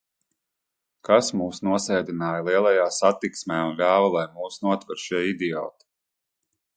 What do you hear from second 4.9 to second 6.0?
šie idioti?